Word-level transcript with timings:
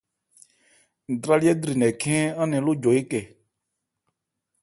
Ntrályɛ 1.13 1.51
lri 1.59 1.73
nkɛ 1.77 1.89
khɛ́n 2.01 2.35
án 2.41 2.47
nɛn 2.49 2.63
ló 2.65 2.71
jɔ 2.81 2.91
ékɛ. 3.01 3.19